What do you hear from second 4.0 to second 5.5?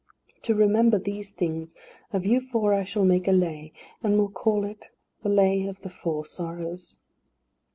and will call it the